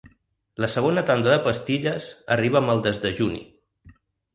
La 0.65 0.69
segona 0.75 1.03
tanda 1.11 1.29
de 1.35 1.43
pastilles 1.49 2.11
arriba 2.39 2.63
amb 2.65 2.77
el 2.77 2.87
desdejuni. 2.91 3.49